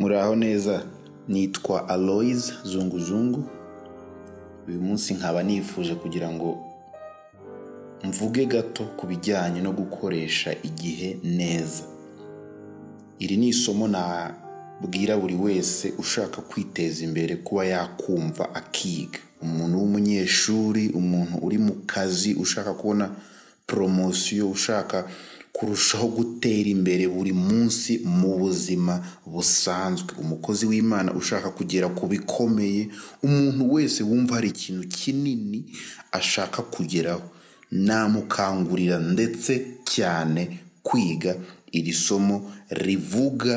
muraho 0.00 0.36
neza 0.36 0.82
nitwa 1.28 1.88
aloyize 1.88 2.52
zunguzungu 2.64 3.44
uyu 4.68 4.80
munsi 4.80 5.14
nkaba 5.14 5.42
nifuje 5.42 5.94
kugira 5.94 6.30
ngo 6.32 6.58
mvuge 8.04 8.46
gato 8.46 8.84
ku 8.96 9.06
bijyanye 9.06 9.60
no 9.60 9.72
gukoresha 9.72 10.56
igihe 10.62 11.18
neza. 11.24 11.82
Iri 13.18 13.36
ni 13.36 13.48
isomo 13.48 13.88
nabwira 13.88 15.16
buri 15.16 15.34
wese 15.36 15.92
ushaka 15.98 16.40
kwiteza 16.42 17.04
imbere 17.04 17.36
kuba 17.36 17.64
yakumva 17.64 18.54
akiga. 18.54 19.18
Umuntu 19.42 19.78
w'umunyeshuri 19.78 20.88
umuntu 20.96 21.36
uri 21.42 21.58
mu 21.58 21.72
kazi 21.86 22.34
ushaka 22.34 22.72
kubona 22.74 23.10
poromosiyo 23.66 24.48
ushaka 24.50 25.04
kurushaho 25.60 26.08
gutera 26.08 26.68
imbere 26.72 27.04
buri 27.08 27.32
munsi 27.32 27.98
mu 28.04 28.38
buzima 28.40 29.04
busanzwe. 29.26 30.10
Umukozi 30.22 30.64
w'imana 30.66 31.12
ushaka 31.14 31.50
kugera 31.52 31.88
ku 31.92 32.06
bikomeye 32.08 32.88
umuntu 33.22 33.62
wese 33.74 34.00
wumva 34.02 34.34
hari 34.34 34.48
ikintu 34.48 34.88
kinini 34.88 35.60
ashaka 36.12 36.62
kugeraho. 36.62 37.22
Namukangurira 37.70 38.98
ndetse 38.98 39.52
cyane 39.84 40.58
kwiga 40.82 41.36
iri 41.72 41.92
somo 41.92 42.36
rivuga 42.70 43.56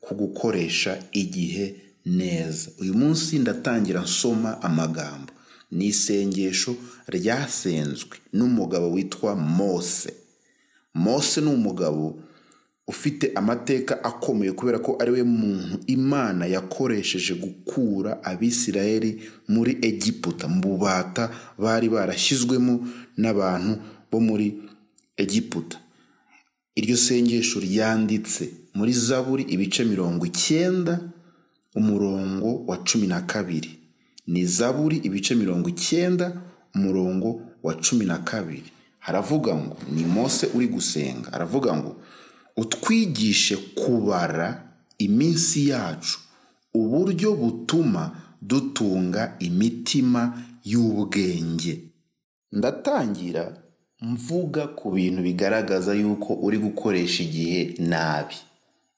ku 0.00 0.14
gukoresha 0.14 0.98
igihe 1.12 1.74
neza. 2.06 2.70
Uyu 2.82 2.94
munsi 2.94 3.38
ndatangira 3.38 4.00
nsoma 4.02 4.62
amagambo. 4.62 5.32
Ni 5.70 5.86
isengesho 5.86 6.74
ryasenzwe 7.08 8.16
n'umugabo 8.32 8.90
witwa 8.90 9.36
mose. 9.36 10.25
Mose 10.96 11.40
ni 11.40 11.50
umugabo 11.52 12.18
ufite 12.88 13.32
amateka 13.34 14.04
akomeye 14.04 14.52
kubera 14.52 14.78
ko 14.78 14.96
ari 15.00 15.10
we 15.10 15.22
muntu 15.22 15.76
imana 15.86 16.46
yakoresheje 16.46 17.34
gukura 17.34 18.22
abisirayeli 18.24 19.10
muri 19.48 19.72
egiputa. 19.82 20.48
Mu 20.48 20.60
bubata 20.62 21.30
bari 21.58 21.88
barashyizwemo 21.88 22.74
n'abantu 23.18 23.72
bo 24.10 24.18
muri 24.20 24.46
egiputa. 25.16 25.76
Iryo 26.78 26.96
sengesho 26.96 27.60
ryanditse 27.60 28.44
muri 28.74 28.92
zaburi 28.92 29.42
ibice 29.54 29.84
mirongo 29.84 30.22
icyenda 30.26 30.94
umurongo 31.74 32.64
wa 32.68 32.76
cumi 32.86 33.06
na 33.06 33.20
kabiri. 33.20 33.70
Ni 34.26 34.46
zaburi 34.46 34.96
ibice 35.02 35.34
mirongo 35.34 35.68
icyenda 35.68 36.26
umurongo 36.74 37.40
wa 37.62 37.74
cumi 37.74 38.04
na 38.04 38.18
kabiri. 38.18 38.70
Haravuga 39.06 39.54
ngo 39.54 39.76
ni 39.92 40.04
mose 40.04 40.46
uri 40.54 40.66
gusenga. 40.68 41.32
Aravuga 41.32 41.76
ngo 41.76 41.96
utwigishe 42.56 43.56
kubara 43.56 44.62
iminsi 44.98 45.68
yacu 45.68 46.18
uburyo 46.74 47.34
butuma 47.34 48.10
dutunga 48.42 49.36
imitima 49.38 50.42
y'ubwenge. 50.64 51.80
Ndatangira 52.52 53.56
mvuga 54.00 54.66
ku 54.68 54.90
bintu 54.90 55.22
bigaragaza 55.22 55.94
yuko 55.94 56.34
uri 56.34 56.58
gukoresha 56.58 57.22
igihe 57.22 57.74
nabi. 57.78 58.34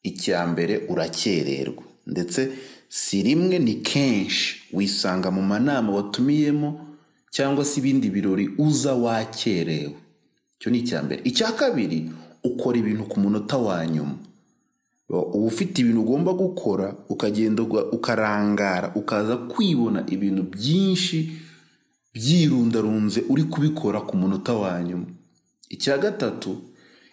Icya 0.02 0.46
mbere 0.46 0.86
urakererwa. 0.88 1.84
Ndetse 2.06 2.48
si 2.88 3.22
rimwe 3.22 3.58
ni 3.58 3.74
kenshi 3.74 4.56
wisanga 4.72 5.30
mu 5.30 5.42
manama 5.42 5.92
watumiyemo 5.92 6.87
cyangwa 7.30 7.64
se 7.64 7.80
ibindi 7.80 8.10
birori 8.10 8.48
uza 8.58 8.94
wakerewe. 8.94 9.94
Icyo 10.58 10.70
ni 10.70 10.78
icya 10.78 11.02
mbere. 11.02 11.20
Icya 11.24 11.52
kabiri 11.52 12.10
ukora 12.44 12.78
ibintu 12.78 13.04
ku 13.04 13.20
munota 13.20 13.56
wa 13.58 13.86
nyuma. 13.86 14.14
Uba 15.08 15.20
ufite 15.48 15.78
ibintu 15.80 16.00
ugomba 16.02 16.32
gukora 16.32 16.94
ukagenda 17.08 17.62
ukarangara 17.92 18.92
ukaza 18.94 19.36
kwibona 19.36 20.04
ibintu 20.10 20.42
byinshi 20.42 21.32
byirundarunze 22.14 23.24
uri 23.28 23.44
kubikora 23.44 24.00
ku 24.00 24.16
munota 24.16 24.52
wa 24.54 24.82
nyuma. 24.82 25.06
Icya 25.68 25.98
gatatu 25.98 26.56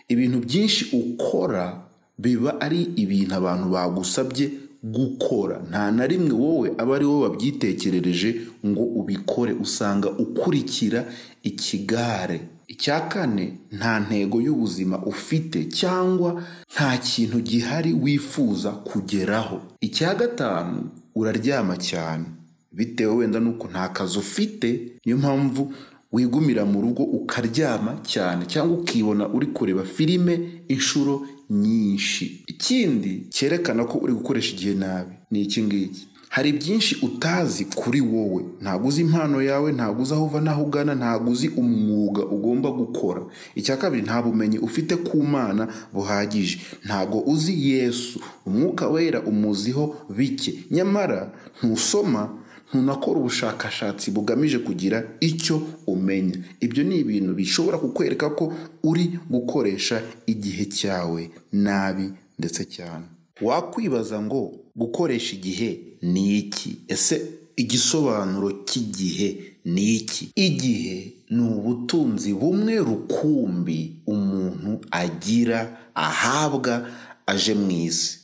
ibintu 0.07 0.39
byinshi 0.39 0.89
ukora 0.95 1.85
biba 2.17 2.61
ari 2.61 2.81
ibintu 2.95 3.35
abantu 3.35 3.69
bagusabye 3.69 4.51
gukora. 4.91 5.61
Nta 5.69 5.91
na 5.91 6.07
rimwe 6.07 6.31
wowe 6.31 6.71
aba 6.77 6.95
ari 6.95 7.05
wowe 7.05 7.23
wabyitekerereje 7.29 8.41
ngo 8.65 8.83
ubikore. 8.83 9.53
Usanga 9.53 10.09
ukurikira 10.09 11.05
ikigare. 11.43 12.41
Icya 12.67 12.99
kane 13.01 13.53
nta 13.71 13.99
ntego 13.99 14.41
y'ubuzima 14.41 14.97
ufite 15.05 15.65
cyangwa 15.69 16.43
nta 16.73 16.97
kintu 16.97 17.39
gihari 17.41 17.93
wifuza 17.93 18.71
kugeraho. 18.71 19.61
Icya 19.81 20.15
gatanu 20.15 20.89
uraryama 21.15 21.77
cyane. 21.77 22.25
Bitewe 22.71 23.15
wenda 23.15 23.39
n'uko 23.39 23.67
nta 23.67 23.89
kazi 23.89 24.17
ufite 24.19 24.91
niyo 25.05 25.17
mpamvu 25.17 25.73
wigumira 26.11 26.65
mu 26.65 26.81
rugo 26.81 27.03
ukaryama 27.03 27.97
cyane 28.03 28.45
cyangwa 28.45 28.77
ukibona 28.77 29.27
uri 29.29 29.47
kureba 29.47 29.83
filime 29.83 30.39
inshuro 30.67 31.27
nyinshi. 31.49 32.43
Ikindi 32.47 33.27
cyerekana 33.29 33.85
ko 33.85 33.97
uri 33.97 34.13
gukoresha 34.13 34.53
igihe 34.55 34.73
nabi 34.73 35.13
ni 35.31 35.41
iki 35.41 35.63
ngiki? 35.63 36.07
Hari 36.29 36.51
byinshi 36.51 36.97
utazi 37.01 37.65
kuri 37.65 38.01
wowe. 38.01 38.43
Ntabwo 38.61 38.87
uzi 38.87 39.01
impano 39.01 39.41
yawe 39.41 39.71
ntabwo 39.71 40.01
uzi 40.03 40.13
aho 40.13 40.25
uva 40.25 40.41
n'aho 40.41 40.63
ugana 40.63 40.95
ntabwo 40.95 41.31
uzi 41.31 41.47
umwuga 41.47 42.25
ugomba 42.25 42.71
gukora. 42.71 43.21
Icya 43.55 43.77
kabiri 43.77 44.01
nta 44.03 44.21
bumenyi 44.21 44.57
ufite 44.59 44.95
ku 44.95 45.23
mana 45.23 45.67
buhagije. 45.93 46.59
Ntabwo 46.85 47.19
uzi 47.23 47.69
yesu. 47.71 48.19
Umwuka 48.45 48.87
wera 48.89 49.21
umuziho 49.23 49.95
bike. 50.09 50.65
Nyamara 50.71 51.31
ntusoma 51.63 52.29
ntunakora 52.69 53.19
ubushakashatsi 53.19 54.11
bugamije 54.11 54.59
kugira 54.59 55.03
icyo 55.19 55.61
umenya. 55.87 56.37
Ibyo 56.59 56.83
ni 56.83 56.95
ibintu 56.99 57.33
bishobora 57.33 57.77
kukwereka 57.77 58.29
ko 58.29 58.53
uri 58.83 59.19
gukoresha 59.29 60.01
igihe 60.27 60.65
cyawe 60.65 61.31
nabi 61.51 62.09
ndetse 62.39 62.65
cyane. 62.65 63.05
Wakwibaza 63.41 64.21
ngo 64.21 64.51
gukoresha 64.75 65.35
igihe 65.35 65.79
ni 66.01 66.37
iki? 66.37 66.77
Ese 66.87 67.15
igisobanuro 67.55 68.51
cy'igihe 68.65 69.29
ni 69.65 69.95
iki? 69.95 70.29
Igihe 70.35 71.13
ni 71.29 71.41
ubutunzi 71.43 72.33
bumwe 72.33 72.75
rukumbi 72.79 73.95
umuntu 74.07 74.81
agira 74.91 75.77
ahabwa 75.95 76.87
aje 77.25 77.53
mu 77.53 77.71
isi. 77.71 78.19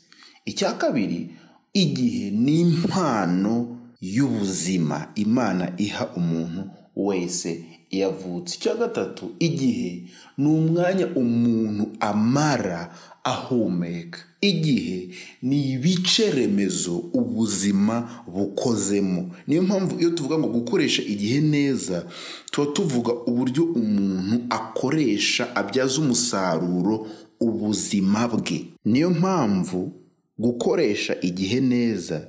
Icya 0.46 0.74
kabiri 0.74 1.30
igihe 1.74 2.32
ni 2.32 2.62
impano 2.62 3.71
y'ubuzima 4.02 5.08
imana 5.16 5.74
iha 5.78 6.08
umuntu 6.16 6.62
wese 6.96 7.64
yavutse. 7.92 8.56
Icya 8.58 8.76
gatatu 8.76 9.32
igihe 9.40 10.04
ni 10.38 10.48
umwanya 10.48 11.08
umuntu 11.16 11.88
amara 12.00 12.94
ahumeka. 13.24 14.20
Igihe 14.42 15.10
ni 15.42 15.72
ibice 15.72 16.32
remezo 16.32 16.98
ubuzima 16.98 18.24
bukozemo. 18.28 19.32
Niyo 19.48 19.62
mpamvu 19.64 20.00
iyo 20.00 20.10
tuvuga 20.10 20.38
ngo 20.38 20.48
gukoresha 20.48 21.02
igihe 21.04 21.42
neza 21.42 22.06
tuba 22.52 22.72
tuvuga 22.72 23.14
uburyo 23.14 23.64
umuntu 23.64 24.42
akoresha 24.50 25.56
abyaza 25.56 26.02
umusaruro 26.02 27.08
ubuzima 27.40 28.28
bwe. 28.28 28.66
Niyo 28.86 29.10
mpamvu 29.10 29.92
gukoresha 30.38 31.22
igihe 31.22 31.60
neza 31.62 32.28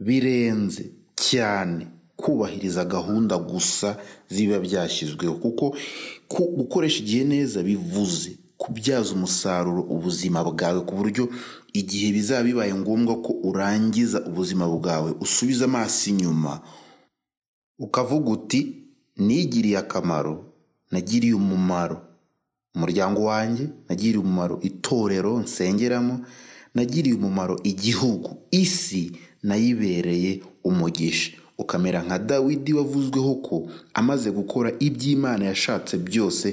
birenze. 0.00 0.84
Cyane. 1.16 1.86
Kubahiriza 2.16 2.84
gahunda 2.84 3.38
gusa 3.38 3.98
ziba 4.30 4.58
byashyizweho. 4.58 5.34
Kuko 5.34 5.74
gukoresha 6.56 6.98
igihe 7.02 7.24
neza 7.24 7.62
bivuze. 7.62 8.38
Kubyaza 8.56 9.12
umusaruro 9.12 9.82
ubuzima 9.82 10.44
bwawe 10.44 10.80
ku 10.86 10.94
buryo 10.94 11.28
igihe 11.74 12.12
bizaba 12.12 12.42
bibaye 12.46 12.74
ngombwa 12.74 13.18
ko 13.22 13.32
urangiza 13.42 14.22
ubuzima 14.26 14.64
bwawe 14.70 15.10
usubiza 15.20 15.64
amaso 15.66 16.10
inyuma 16.10 16.60
ukavuga 17.78 18.30
uti 18.30 18.60
nigiriye 19.16 19.78
akamaro 19.78 20.44
nagiriye 20.90 21.34
umumaro. 21.34 21.98
Umuryango 22.74 23.24
wanjye 23.24 23.68
nagiriye 23.88 24.18
umumaro 24.22 24.58
itorero 24.62 25.40
nsengeramo 25.40 26.20
nagiriye 26.74 27.14
umumaro 27.16 27.58
igihugu 27.64 28.36
isi 28.50 29.12
nayibereye 29.48 30.32
umugisha. 30.64 31.30
Ukamera 31.58 32.02
nka 32.02 32.18
dawidi 32.18 32.72
wavuzweho 32.78 33.34
ko 33.46 33.56
amaze 33.94 34.28
gukora 34.30 34.68
iby'imana 34.86 35.44
yashatse 35.50 35.94
byose 35.98 36.46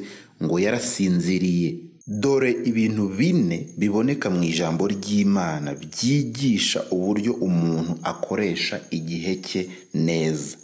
ngo 0.43 0.55
yarasinziriye. 0.65 1.69
Dore 2.07 2.51
ibintu 2.69 3.03
bine 3.17 3.57
biboneka 3.77 4.29
mu 4.29 4.43
ijambo 4.43 4.83
ry'imana 4.95 5.69
byigisha 5.83 6.79
uburyo 6.95 7.33
umuntu 7.33 7.93
akoresha 8.03 8.75
igihe 8.97 9.33
cye 9.47 9.61
neza. 9.93 10.55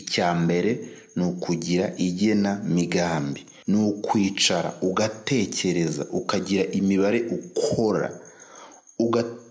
Icya 0.00 0.28
mbere 0.34 0.70
ni 1.16 1.24
ukugira 1.24 1.86
igena 2.06 2.52
migambi. 2.74 3.42
Ni 3.66 3.76
ukwicara 3.90 4.70
ugatekereza 4.82 6.02
ukagira 6.18 6.64
imibare 6.78 7.18
ukora 7.36 8.08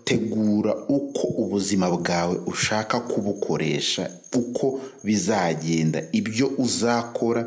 tegura 0.06 0.72
uko 0.88 1.26
ubuzima 1.42 1.86
bwawe 1.90 2.36
ushaka 2.46 3.00
kubukoresha 3.00 4.10
uko 4.40 4.80
bizagenda 5.04 5.98
ibyo 6.12 6.46
uzakora 6.64 7.42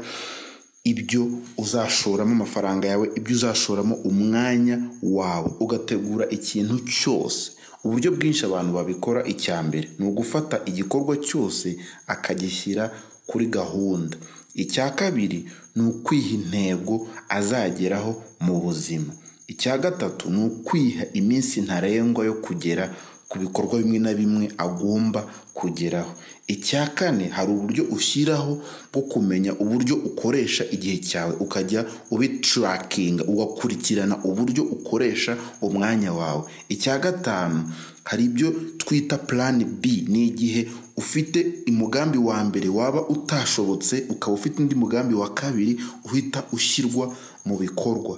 ibyo 0.91 1.23
uzashoramo 1.57 2.31
amafaranga 2.35 2.85
yawe 2.87 3.05
ibyo 3.19 3.33
uzashoramo 3.35 3.95
umwanya 4.09 4.75
wawe 5.03 5.49
ugategura 5.63 6.25
ikintu 6.37 6.75
cyose. 6.97 7.51
Uburyo 7.83 8.11
bwinshi 8.11 8.43
abantu 8.45 8.71
babikora 8.73 9.21
icya 9.33 9.57
mbere 9.63 9.87
ni 9.99 10.05
ugufata 10.07 10.55
igikorwa 10.69 11.13
cyose 11.27 11.67
akagishyira 12.13 12.83
kuri 13.29 13.45
gahunda. 13.57 14.17
Icya 14.63 14.89
kabiri 14.99 15.39
ni 15.75 15.81
ukwiha 15.91 16.31
intego 16.39 17.07
azageraho 17.29 18.11
mu 18.43 18.55
buzima. 18.63 19.13
Icya 19.51 19.77
gatatu 19.77 20.29
ni 20.29 20.43
ukwiha 20.45 21.03
iminsi 21.13 21.61
ntarengwa 21.61 22.25
yo 22.25 22.33
kugera 22.45 22.93
ku 23.29 23.37
bikorwa 23.39 23.77
bimwe 23.81 23.99
na 23.99 24.13
bimwe 24.13 24.45
agomba 24.57 25.21
kugeraho. 25.53 26.13
Icya 26.47 26.87
kane 26.97 27.25
hari 27.29 27.51
uburyo 27.51 27.83
ushyiraho 27.93 28.57
bwo 28.93 29.01
kumenya 29.01 29.53
uburyo 29.53 29.95
ukoresha 29.95 30.63
igihe 30.71 30.97
cyawe. 30.97 31.33
Ukajya 31.39 31.85
ubiturakinga 32.11 33.23
ugakurikirana 33.23 34.17
uburyo 34.25 34.63
ukoresha 34.63 35.37
umwanya 35.61 36.13
wawe. 36.13 36.43
Icya 36.69 36.97
gatanu 36.97 37.69
hari 38.03 38.23
ibyo 38.25 38.49
twita 38.77 39.17
purani 39.17 39.65
b. 39.65 40.05
Ni 40.09 40.27
igihe 40.27 40.67
ufite 40.97 41.45
umugambi 41.69 42.17
wa 42.17 42.43
mbere 42.43 42.69
waba 42.69 43.07
utashobotse 43.07 44.05
ukaba 44.09 44.33
ufite 44.33 44.57
undi 44.61 44.75
mugambi 44.75 45.13
wa 45.15 45.29
kabiri 45.33 45.77
uhita 46.05 46.43
ushyirwa 46.51 47.13
mu 47.45 47.57
bikorwa. 47.57 48.17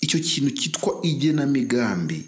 Icyo 0.00 0.18
kintu 0.20 0.50
cyitwa 0.50 1.00
igenamigambi 1.02 2.24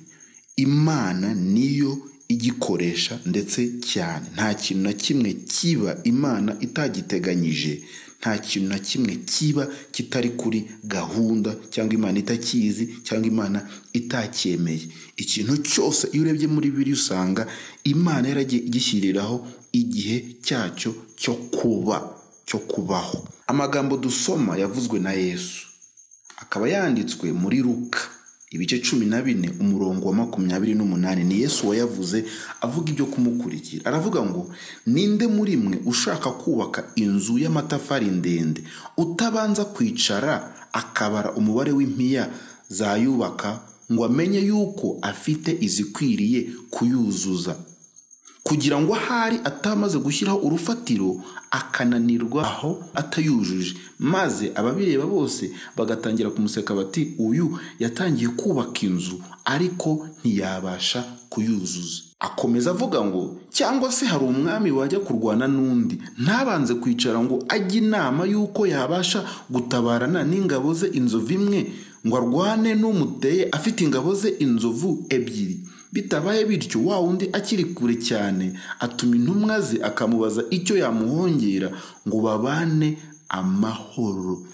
imana 0.56 1.34
niyo 1.34 1.99
igikoresha 2.28 3.20
ndetse 3.26 3.69
cyane. 3.93 4.26
Nta 4.34 4.55
kintu 4.55 4.82
na 4.82 4.93
kimwe 4.93 5.32
kiba 5.32 5.99
imana 6.05 6.56
itagiteganyije 6.61 7.82
nta 8.20 8.38
kintu 8.38 8.69
na 8.69 8.78
kimwe 8.78 9.17
kiba 9.17 9.69
kitari 9.93 10.31
kuri 10.31 10.64
gahunda 10.84 11.56
cyangwa 11.70 11.94
imana 11.94 12.19
itakizi 12.19 12.84
cyangwa 13.02 13.26
imana 13.28 13.69
itacyemeye. 13.93 14.88
Ikintu 15.17 15.56
cyose 15.56 16.08
iyo 16.12 16.22
urebye 16.22 16.46
muri 16.46 16.70
biri 16.70 16.93
usanga 16.93 17.46
imana 17.84 18.28
yaragiye 18.28 18.62
igishyiriraho 18.62 19.46
igihe 19.72 20.17
cyacyo 20.43 20.94
cyo 21.17 21.34
kuba 21.34 21.96
cyo 22.46 22.58
kubaho. 22.58 23.28
Amagambo 23.46 23.96
dusoma 23.96 24.56
yavuzwe 24.58 24.99
na 25.00 25.12
yesu. 25.12 25.67
Akaba 26.42 26.69
yanditswe 26.69 27.32
muri 27.32 27.62
ruka 27.62 28.00
ibice 28.50 28.78
cumi 28.82 29.06
na 29.06 29.22
bine 29.22 29.50
umurongo 29.60 30.08
wa 30.08 30.14
makumyabiri 30.14 30.75
n'umunani 30.75 31.25
ni 31.25 31.40
yesu 31.40 31.69
wayavuze 31.69 32.25
avuga 32.60 32.90
ibyo 32.90 33.06
kumukurikira. 33.06 33.87
Aravuga 33.87 34.22
ngo 34.22 34.50
ninde 34.87 35.26
muri 35.26 35.56
mwe 35.56 35.78
ushaka 35.87 36.31
kubaka 36.31 36.90
inzu 36.94 37.38
y'amatafari 37.38 38.06
ndende 38.06 38.64
utabanza 38.96 39.64
kwicara 39.64 40.50
akabara 40.72 41.32
umubare 41.32 41.72
w'impiya 41.72 42.31
zayubaka 42.69 43.60
ngo 43.93 44.04
amenye 44.04 44.38
yuko 44.40 44.98
afite 45.02 45.50
izikwiriye 45.60 46.50
kuyuzuza? 46.70 47.56
Kugira 48.42 48.81
ngo 48.81 48.94
ahari 48.94 49.37
atamaze 49.44 49.98
gushyiraho 49.98 50.38
urufatiro 50.38 51.20
akananirwa 51.50 52.42
aho 52.44 52.84
atayujuje. 52.94 53.75
Maze 53.98 54.52
ababireba 54.54 55.06
bose 55.06 55.50
bagatangira 55.76 56.31
kumuseka 56.31 56.75
bati 56.75 57.14
uyu 57.19 57.58
yatangiye 57.78 58.28
kubaka 58.28 58.81
inzu 58.87 59.20
ariko 59.44 60.08
ntiyabasha 60.25 61.04
kuyuzuza. 61.28 62.02
Akomeza 62.20 62.70
avuga 62.70 63.04
ngo 63.04 63.37
cyangwa 63.50 63.92
se 63.92 64.06
hari 64.06 64.25
umwami 64.25 64.70
wajya 64.70 65.00
kurwana 65.00 65.48
n'undi? 65.48 65.98
Ntabanze 66.19 66.75
kwicara 66.75 67.20
ngo 67.20 67.44
ajye 67.48 67.78
inama 67.78 68.25
y'uko 68.26 68.66
yabasha 68.66 69.25
gutabarana 69.50 70.25
n'ingabo 70.25 70.75
ze 70.75 70.86
inzovu 70.93 71.32
imwe 71.32 71.72
ngo 72.06 72.16
arwane 72.16 72.75
n'umuteye 72.75 73.48
afite 73.52 73.81
ingabo 73.84 74.14
ze 74.14 74.28
inzovu 74.38 75.06
ebyiri. 75.08 75.60
Bitabaye 75.92 76.44
bityo 76.44 76.84
wa 76.87 76.98
wundi 77.00 77.28
akiri 77.32 77.64
kure 77.64 77.94
cyane 77.96 78.52
atuma 78.81 79.16
intumwa 79.16 79.60
ze 79.60 79.76
akamubaza 79.82 80.44
icyo 80.50 80.76
yamuhongera 80.78 81.70
ngo 82.08 82.20
babane 82.20 82.98
amahoro. 83.28 84.46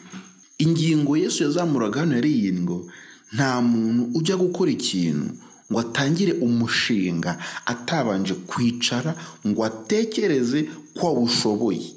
Ingingo 0.59 1.17
yesu 1.17 1.43
yazamuraga 1.45 2.01
hano 2.01 2.15
yari 2.15 2.33
iyi 2.33 2.53
ngo 2.53 2.87
nta 3.33 3.61
muntu 3.61 4.19
ujya 4.19 4.37
gukora 4.37 4.71
ikintu 4.71 5.31
ngo 5.73 5.79
atangire 5.81 6.33
umushinga 6.33 7.39
atabanje 7.67 8.35
kwicara 8.35 9.15
ngo 9.47 9.65
atekereze 9.65 10.69
ko 10.97 11.07
awushoboye 11.09 11.93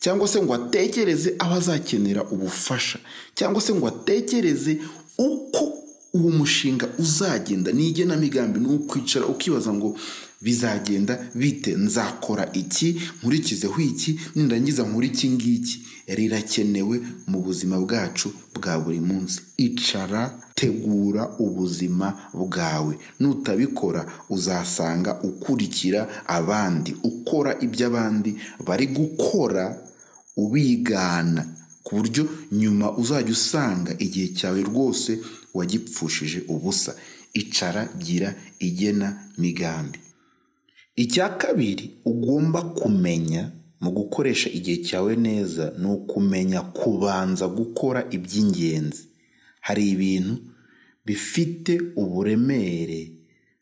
cyangwa 0.00 0.28
se 0.28 0.42
ngo 0.42 0.54
atekereze 0.54 1.34
aho 1.38 1.54
azakenera 1.54 2.22
ubufasha 2.30 2.98
cyangwa 3.34 3.60
se 3.62 3.72
ngo 3.74 3.86
atekereze 3.88 4.78
uko 5.18 5.64
uwo 6.14 6.30
mushinga 6.30 6.88
uzagenda. 6.98 7.72
Ni 7.72 7.88
igenamigambi 7.88 8.60
ni 8.60 8.66
ukwicara 8.66 9.26
ukibaza 9.26 9.72
ngo 9.72 9.96
bizagenda 10.40 11.18
bite? 11.34 11.74
Nzakora 11.76 12.52
iki? 12.52 13.00
Nkurikizeho 13.22 13.80
iki? 13.80 14.20
Nindangiza 14.34 14.82
nkora 14.82 15.06
iki 15.06 15.28
ngiki? 15.30 15.82
Rirakenewe 16.06 17.00
mu 17.26 17.40
buzima 17.42 17.78
bwacu 17.80 18.32
bwa 18.54 18.78
buri 18.80 19.00
munsi. 19.00 19.40
Icara 19.56 20.38
tegura 20.54 21.30
ubuzima 21.38 22.18
bwawe. 22.34 22.98
Nutabikora 23.20 24.06
uzasanga 24.30 25.20
ukurikira 25.22 26.08
abandi. 26.26 26.96
Ukora 27.02 27.56
ibyo 27.60 27.86
abandi 27.86 28.36
bari 28.66 28.86
gukora 28.86 29.78
ubigana. 30.36 31.46
Ku 31.82 31.96
buryo 31.96 32.28
nyuma 32.52 32.92
uzajya 32.96 33.32
usanga 33.32 33.90
igihe 33.98 34.28
cyawe 34.28 34.62
rwose 34.62 35.18
wagipfushije 35.54 36.42
ubusa. 36.48 36.94
Icara 37.34 37.88
gira 37.98 38.34
igena 38.58 39.28
migambi. 39.38 39.98
Icya 40.96 41.28
kabiri 41.28 41.90
ugomba 42.04 42.62
kumenya 42.62 43.52
mu 43.80 43.90
gukoresha 43.90 44.50
igihe 44.50 44.76
cyawe 44.84 45.16
neza 45.16 45.72
ni 45.78 45.86
ukumenya 45.86 46.60
kubanza 46.60 47.48
gukora 47.48 48.06
iby'ingenzi. 48.10 49.04
Hari 49.60 49.90
ibintu 49.90 50.36
bifite 51.06 51.80
uburemere 51.96 53.10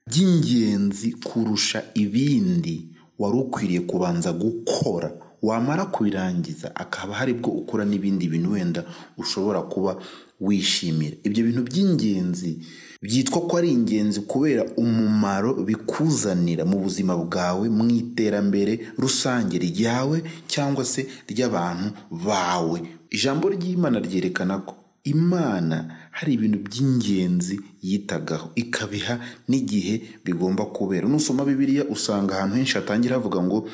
by'ingenzi 0.06 1.12
kurusha 1.12 1.82
ibindi 1.94 2.88
wari 3.18 3.36
ukwiriye 3.38 3.80
kubanza 3.80 4.32
gukora. 4.32 5.10
Wamara 5.42 5.84
kubirangiza 5.86 6.76
akaba 6.76 7.14
hari 7.14 7.32
bwo 7.34 7.50
ukora 7.52 7.84
n'ibindi 7.84 8.28
bintu 8.28 8.52
wenda 8.52 8.84
ushobora 9.18 9.62
kuba 9.62 9.96
wishimira. 10.40 11.16
Ibyo 11.22 11.44
bintu 11.44 11.62
by'ingenzi 11.62 12.58
byitwa 13.02 13.40
ko 13.48 13.56
ari 13.56 13.72
ingenzi 13.72 14.20
kubera 14.20 14.64
umumaro 14.76 15.54
bikuzanira 15.64 16.64
mu 16.64 16.78
buzima 16.80 17.16
bwawe 17.16 17.68
mu 17.68 17.84
iterambere 17.90 18.92
rusange 18.98 19.58
ryawe 19.58 20.22
cyangwa 20.48 20.84
se 20.84 21.06
ry'abantu 21.28 21.92
bawe. 22.10 22.78
Ijambo 23.10 23.48
ry'imana 23.48 23.98
ryerekana 24.00 24.58
ko 24.64 24.76
imana 25.04 26.08
hari 26.12 26.32
ibintu 26.36 26.58
by'ingenzi 26.68 27.60
yitagaho. 27.82 28.52
Ikabiha 28.54 29.20
n'igihe 29.48 30.20
bigomba 30.24 30.64
kubera. 30.68 31.08
Nusoma 31.08 31.44
bibiliya 31.44 31.84
usanga 31.88 32.36
ahantu 32.36 32.56
henshi 32.56 32.74
hatangira 32.76 33.16
havuga 33.16 33.40
ngo 33.42 33.68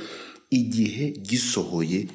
igihe 0.50 1.10
gisohoye 1.10 2.08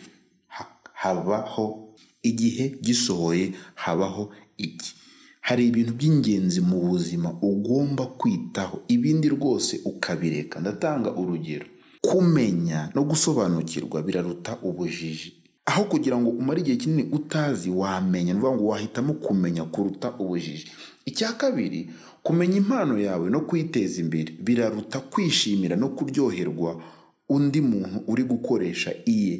habaho 0.93 1.93
igihe 2.23 2.75
gisohoye 2.81 3.51
habaho 3.75 4.29
iki? 4.57 4.93
Hari 5.41 5.67
ibintu 5.67 5.93
by'ingenzi 5.93 6.61
mu 6.61 6.79
buzima 6.81 7.33
ugomba 7.41 8.05
kwitaho 8.05 8.81
ibindi 8.87 9.29
rwose 9.29 9.81
ukabireka. 9.85 10.59
Ndatanga 10.59 11.11
urugero. 11.15 11.65
Kumenya 12.01 12.89
no 12.95 13.03
gusobanukirwa 13.03 14.01
biraruta 14.03 14.57
ubujiji. 14.61 15.33
Aho 15.65 15.83
kugira 15.83 16.17
ngo 16.17 16.29
umare 16.29 16.61
igihe 16.61 16.77
kinini 16.77 17.03
utazi 17.11 17.69
wamenya. 17.69 18.33
Ni 18.33 18.39
ngo 18.39 18.65
wahitamo 18.65 19.13
kumenya 19.13 19.63
kuruta 19.63 20.13
ubujiji. 20.19 20.67
Icya 21.05 21.33
kabiri 21.33 21.89
kumenya 22.23 22.57
impano 22.57 22.99
yawe 22.99 23.29
no 23.29 23.41
kuyiteza 23.41 24.01
imbere. 24.01 24.33
Biraruta 24.39 24.99
kwishimira 24.99 25.75
no 25.75 25.89
kuryoherwa 25.89 26.81
undi 27.31 27.61
muntu 27.61 28.03
uri 28.11 28.23
gukoresha 28.23 28.91
iye. 29.05 29.37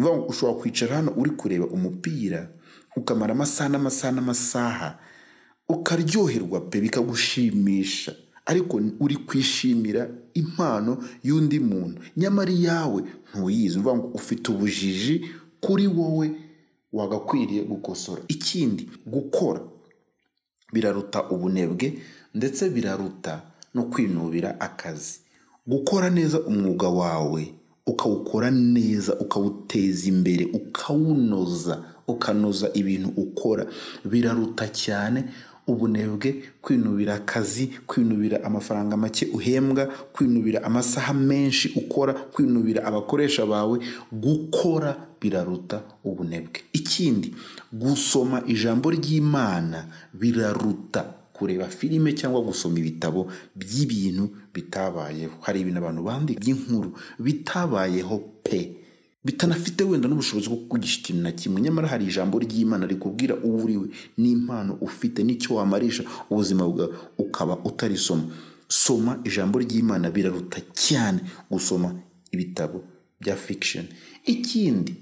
Ngo 0.00 0.26
ushobora 0.30 0.58
kwicara 0.60 0.96
hano 0.96 1.10
uri 1.16 1.30
kureba 1.30 1.66
umupira 1.66 2.50
ukamara 2.96 3.32
amasaha 3.34 3.68
n'amasaha 3.72 4.12
n'amasaha 4.12 4.88
ukaryoherwa 5.68 6.60
pe 6.70 6.80
bikagushimisha. 6.80 8.12
Ariko 8.46 8.80
uri 9.00 9.16
kwishimira 9.16 10.08
impano 10.34 10.98
y'undi 11.22 11.58
muntu. 11.60 12.00
Nyamara 12.16 12.50
iyawe 12.52 13.02
ntuyizi. 13.34 13.78
Ngo 13.78 13.92
ufite 14.14 14.52
ubujiji 14.52 15.26
kuri 15.60 15.86
wowe 15.86 16.30
wagakwiriye 16.92 17.62
gukosora. 17.64 18.22
Ikindi 18.28 18.88
gukora. 19.06 19.60
Biraruta 20.72 21.28
ubunebwe 21.30 21.98
ndetse 22.34 22.70
biraruta 22.70 23.42
no 23.74 23.82
kwinubira 23.82 24.60
akazi. 24.60 25.20
Gukora 25.68 26.10
neza 26.10 26.40
umwuga 26.40 26.88
wawe 26.88 27.54
ukawukora 27.86 28.50
neza 28.50 29.12
ukawuteza 29.20 30.08
imbere 30.08 30.44
ukawunoza 30.58 31.84
ukanoza 32.08 32.70
ibintu 32.74 33.08
ukora. 33.16 33.66
Biraruta 34.04 34.68
cyane 34.68 35.24
ubunebwe 35.66 36.42
kwinubira 36.62 37.14
akazi 37.14 37.66
kwinubira 37.86 38.44
amafaranga 38.44 38.96
make 38.96 39.26
uhembwa 39.34 39.86
kwinubira 40.12 40.64
amasaha 40.64 41.12
menshi 41.14 41.72
ukora 41.76 42.12
kwinubira 42.14 42.84
abakoresha 42.84 43.46
bawe. 43.46 43.78
Gukora 44.12 44.96
biraruta 45.20 45.82
ubunebwe. 46.04 46.60
Ikindi 46.72 47.34
gusoma 47.72 48.42
ijambo 48.46 48.90
ry'imana 48.90 49.84
biraruta. 50.14 51.04
Kureba 51.38 51.68
filime 51.70 52.12
cyangwa 52.12 52.42
gusoma 52.42 52.78
ibitabo 52.78 53.30
by'ibintu 53.56 54.30
bitabayeho. 54.54 55.34
Hari 55.40 55.60
ibintu 55.60 55.78
abantu 55.78 56.02
bandika 56.02 56.40
by'inkuru 56.40 56.90
bitabayeho 57.18 58.18
pe. 58.42 58.74
Bitanafite 59.24 59.84
wenda 59.84 60.08
n'ubushobozi 60.08 60.48
bwo 60.48 60.56
kukugisha 60.56 60.98
ikintu 61.00 61.22
na 61.22 61.32
kimwe. 61.32 61.60
Nyamara 61.60 61.88
hari 61.88 62.04
ijambo 62.06 62.38
ry'imana 62.38 62.86
rikubwira 62.86 63.36
uwo 63.36 63.64
uriwe 63.64 63.88
n'impano 64.18 64.74
ufite 64.80 65.22
n'icyo 65.24 65.54
wamarisha 65.56 66.02
ubuzima 66.30 66.64
bwawe 66.68 66.94
ukaba 67.18 67.56
utarisoma. 67.64 68.24
Soma 68.68 69.20
ijambo 69.24 69.58
ry'imana 69.58 70.10
biraruta 70.10 70.60
cyane 70.72 71.20
gusoma 71.50 71.94
ibitabo 72.30 72.84
bya 73.20 73.36
fiction. 73.36 73.84
Ikindi 74.24 74.94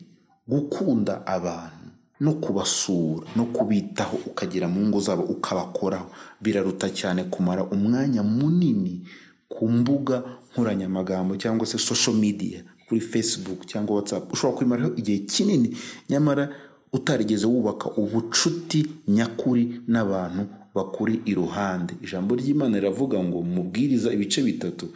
gukunda 0.48 1.26
abantu. 1.26 1.75
No 2.20 2.32
kubasura 2.34 3.26
no 3.36 3.44
kubitaho 3.44 4.16
ukagera 4.26 4.68
mu 4.68 4.80
ngo 4.88 5.00
zabo 5.00 5.22
ukabakoraho. 5.22 6.10
Biraruta 6.40 6.90
cyane 6.90 7.24
kumara 7.24 7.64
umwanya 7.64 8.22
munini 8.22 9.02
ku 9.48 9.68
mbuga 9.68 10.22
nkoranyamagambo 10.52 11.36
cyangwa 11.36 11.66
se 11.66 11.78
social 11.78 12.16
media 12.16 12.64
kuri 12.88 13.00
facebook 13.00 13.66
cyangwa 13.66 13.96
whatsapp. 13.96 14.32
Ushobora 14.32 14.56
kwimaraho 14.58 14.92
igihe 14.96 15.18
kinini 15.18 15.76
nyamara 16.10 16.48
utarigeze 16.92 17.46
wubaka 17.46 17.90
ubucuti 17.96 18.86
nyakuri 19.08 19.80
n'abantu 19.88 20.46
bakuri 20.74 21.20
iruhande. 21.24 21.94
Ijambo 22.02 22.34
ry'imana 22.36 22.78
riravuga 22.80 23.18
ngo 23.24 23.42
mubwiriza 23.42 24.12
ibice 24.12 24.42
bitatu 24.42 24.88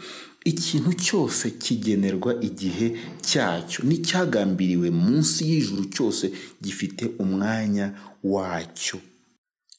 ikintu 0.45 0.93
cyose 0.95 1.51
kigenerwa 1.51 2.41
igihe 2.43 2.97
cyacyo. 3.23 3.85
N'icyagambiriwe 3.85 4.91
munsi 4.91 5.45
y'ijuru 5.51 5.85
cyose 5.85 6.31
gifite 6.63 7.05
umwanya 7.19 7.95
wacyo. 8.25 8.99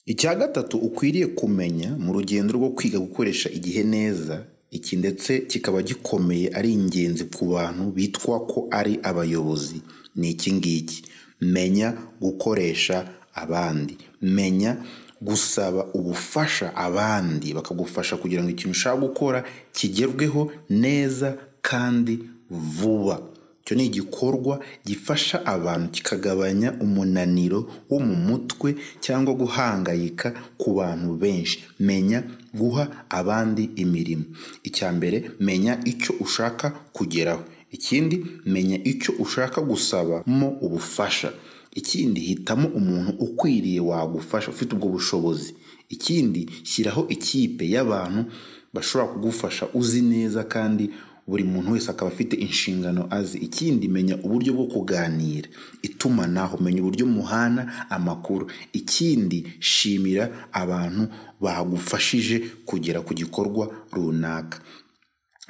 Icya 0.06 0.36
gatatu 0.36 0.78
ukwiriye 0.78 1.28
kumenya 1.28 1.90
mu 1.98 2.14
rugendo 2.14 2.54
rwo 2.54 2.70
kwiga 2.70 3.00
gukoresha 3.00 3.50
igihe 3.50 3.84
neza. 3.84 4.46
Iki 4.72 4.96
ndetse 4.96 5.40
kikaba 5.40 5.82
gikomeye 5.82 6.48
ari 6.54 6.74
ingenzi 6.74 7.24
ku 7.26 7.46
bantu 7.46 7.92
bitwa 7.92 8.46
ko 8.48 8.68
ari 8.72 9.00
abayobozi. 9.04 9.82
Ni 10.16 10.30
iki 10.32 10.54
ngiki? 10.54 11.04
Menya 11.42 11.98
gukoresha 12.22 13.08
abandi. 13.34 13.98
Menya 14.22 14.78
gusaba 15.22 15.86
ubufasha 15.94 16.76
abandi 16.76 17.54
bakagufasha 17.54 18.18
kugira 18.18 18.42
ngo 18.44 18.50
ikintu 18.50 18.72
ushaka 18.72 18.98
gukora 18.98 19.44
kigerweho 19.74 20.52
neza 20.70 21.38
kandi 21.62 22.20
vuba. 22.50 23.22
Icyo 23.62 23.76
ni 23.78 23.86
igikorwa 23.86 24.60
gifasha 24.86 25.46
abantu 25.46 25.88
kikagabanya 25.92 26.74
umunaniro 26.82 27.70
wo 27.90 28.00
mu 28.00 28.16
mutwe 28.16 28.76
cyangwa 29.00 29.34
guhangayika 29.34 30.34
ku 30.58 30.74
bantu 30.74 31.14
benshi. 31.16 31.64
Menya 31.80 32.24
guha 32.54 33.06
abandi 33.10 33.70
imirimo. 33.76 34.24
Icya 34.64 34.92
mbere 34.92 35.32
menya 35.40 35.78
icyo 35.86 36.16
ushaka 36.20 36.70
kugeraho. 36.92 37.44
Ikindi 37.72 38.26
menya 38.46 38.78
icyo 38.84 39.14
ushaka 39.20 39.62
gusabamo 39.62 40.50
ubufasha. 40.62 41.32
Ikindi 41.74 42.20
hitamo 42.22 42.68
umuntu 42.68 43.12
ukwiriye 43.20 43.80
wagufasha 43.80 44.50
ufite 44.52 44.76
ubwo 44.76 44.90
bushobozi. 44.90 45.56
Ikindi 45.90 46.50
shyiraho 46.64 47.06
ikipe 47.10 47.70
y'abantu 47.70 48.26
bashobora 48.74 49.12
kugufasha 49.14 49.68
uzi 49.74 50.02
neza 50.02 50.44
kandi 50.44 50.90
buri 51.28 51.44
muntu 51.44 51.72
wese 51.72 51.92
akaba 51.92 52.12
afite 52.12 52.34
inshingano 52.36 53.08
azi. 53.10 53.38
Ikindi 53.38 53.88
menya 53.88 54.16
uburyo 54.24 54.54
bwo 54.54 54.66
kuganira. 54.66 55.50
Itumanaho 55.82 56.58
menya 56.58 56.82
uburyo 56.82 57.06
muhana 57.06 57.90
amakuru. 57.90 58.48
Ikindi 58.74 59.48
shimira 59.60 60.48
abantu 60.52 61.08
bagufashije 61.42 62.40
kugera 62.66 63.02
ku 63.02 63.14
gikorwa 63.14 63.72
runaka. 63.92 64.60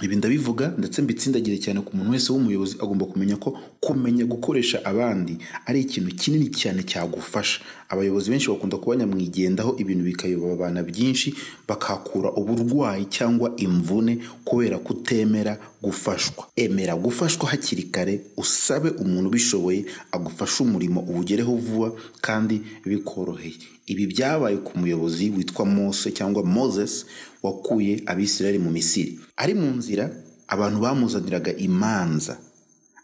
Ibi 0.01 0.15
ndabivuga 0.15 0.73
ndetse 0.77 1.01
mbitsindagire 1.01 1.57
cyane 1.57 1.81
ku 1.81 1.91
muntu 1.97 2.11
wese 2.11 2.31
w'umuyobozi. 2.33 2.75
Agomba 2.81 3.05
kumenya 3.05 3.35
ko 3.37 3.57
kumenya 3.79 4.25
gukoresha 4.25 4.85
abandi 4.85 5.37
ari 5.65 5.81
ikintu 5.81 6.15
kinini 6.15 6.47
cyane 6.49 6.83
cyagufasha. 6.83 7.59
Abayobozi 7.91 8.29
benshi 8.31 8.47
bakunda 8.49 8.77
kuba 8.77 8.95
nyamwigendaho 8.95 9.75
ibintu 9.77 10.03
bikayobabana 10.07 10.83
byinshi 10.83 11.35
bakakura 11.67 12.31
uburwayi 12.31 13.05
cyangwa 13.11 13.51
imvune 13.57 14.19
kubera 14.47 14.77
kutemera 14.79 15.59
gufashwa. 15.83 16.47
Emera 16.55 16.95
gufashwa 16.95 17.49
hakiri 17.49 17.83
kare 17.91 18.21
usabe 18.37 18.89
umuntu 18.89 19.27
ubishoboye 19.29 19.85
agufashe 20.11 20.63
umurimo 20.63 20.99
uwugereho 21.01 21.55
vuba 21.55 21.91
kandi 22.21 22.61
bikoroheye. 22.85 23.59
Ibi 23.91 24.07
byabaye 24.07 24.57
ku 24.63 24.79
muyobozi 24.79 25.29
witwa 25.29 25.65
mose 25.65 26.11
cyangwa 26.11 26.43
moses 26.43 27.05
wakuye 27.43 28.03
abisirayeli 28.05 28.59
mu 28.63 28.71
misiri. 28.71 29.19
Ari 29.35 29.53
mu 29.53 29.67
nzira 29.75 30.07
abantu 30.47 30.79
bamuzaniraga 30.79 31.51
imanza 31.59 32.37